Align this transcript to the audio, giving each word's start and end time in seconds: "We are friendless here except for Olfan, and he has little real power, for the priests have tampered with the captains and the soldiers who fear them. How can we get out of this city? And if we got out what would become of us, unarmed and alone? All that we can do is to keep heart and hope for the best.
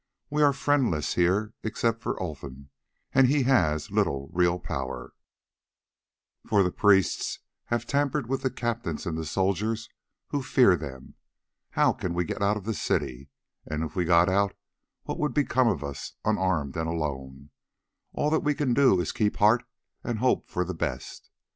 "We 0.31 0.41
are 0.41 0.51
friendless 0.51 1.13
here 1.13 1.53
except 1.61 2.01
for 2.01 2.19
Olfan, 2.19 2.69
and 3.13 3.27
he 3.27 3.43
has 3.43 3.91
little 3.91 4.31
real 4.33 4.57
power, 4.57 5.13
for 6.47 6.63
the 6.63 6.71
priests 6.71 7.37
have 7.65 7.85
tampered 7.85 8.27
with 8.27 8.41
the 8.41 8.49
captains 8.49 9.05
and 9.05 9.15
the 9.15 9.27
soldiers 9.27 9.89
who 10.29 10.41
fear 10.41 10.75
them. 10.75 11.13
How 11.69 11.93
can 11.93 12.15
we 12.15 12.25
get 12.25 12.41
out 12.41 12.57
of 12.57 12.65
this 12.65 12.81
city? 12.81 13.29
And 13.67 13.83
if 13.83 13.95
we 13.95 14.03
got 14.03 14.27
out 14.27 14.55
what 15.03 15.19
would 15.19 15.35
become 15.35 15.67
of 15.67 15.83
us, 15.83 16.13
unarmed 16.25 16.75
and 16.77 16.89
alone? 16.89 17.51
All 18.11 18.31
that 18.31 18.39
we 18.43 18.55
can 18.55 18.73
do 18.73 18.99
is 18.99 19.09
to 19.11 19.17
keep 19.19 19.35
heart 19.35 19.63
and 20.03 20.17
hope 20.17 20.49
for 20.49 20.65
the 20.65 20.73
best. 20.73 21.29